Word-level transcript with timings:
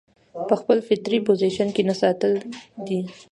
پۀ 0.47 0.53
خپل 0.61 0.77
فطري 0.87 1.17
پوزيشن 1.27 1.67
کښې 1.75 1.83
نۀ 1.87 1.95
ساتل 2.01 2.31
دي 2.87 2.99